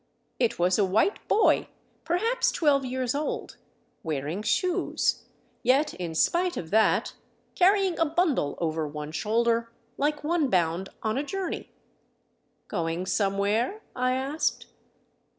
It 0.39 0.57
was 0.57 0.79
a 0.79 0.83
white 0.83 1.19
boy, 1.27 1.67
perhaps 2.05 2.51
twelve 2.51 2.83
years 2.83 3.13
old, 3.13 3.57
wearing 4.01 4.41
shoes, 4.41 5.25
yet 5.61 5.93
in 5.93 6.15
spite 6.15 6.57
of 6.57 6.71
that 6.71 7.13
carrying 7.53 7.99
a 7.99 8.05
bundle 8.05 8.57
over 8.57 8.87
one 8.87 9.11
shoulder, 9.11 9.69
like 9.99 10.23
one 10.23 10.49
bound 10.49 10.89
on 11.03 11.19
a 11.19 11.23
journey. 11.23 11.69
"Going 12.67 13.05
somewhere?" 13.05 13.81
I 13.95 14.13
asked. 14.13 14.65